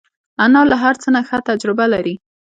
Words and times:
انا 0.45 0.61
له 0.71 0.75
هر 0.83 0.95
څه 1.01 1.07
نه 1.15 1.21
ښه 1.27 1.37
تجربه 1.49 1.85
لري 1.93 2.15